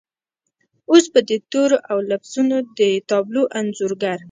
[0.91, 4.19] اوس به د تورو او لفظونو د تابلو انځورګر